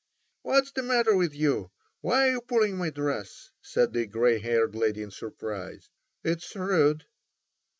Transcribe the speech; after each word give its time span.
"What's 0.41 0.71
the 0.71 0.81
matter 0.81 1.15
with 1.15 1.35
you? 1.35 1.69
Why 1.99 2.27
are 2.29 2.31
you 2.31 2.41
pulling 2.41 2.75
my 2.75 2.89
dress?" 2.89 3.51
said 3.61 3.93
the 3.93 4.07
grey 4.07 4.39
haired 4.39 4.73
lady 4.73 5.03
in 5.03 5.11
surprise. 5.11 5.91
"It's 6.23 6.55
rude." 6.55 7.05